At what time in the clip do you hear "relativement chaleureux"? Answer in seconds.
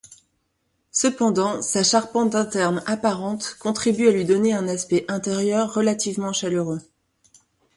5.75-6.79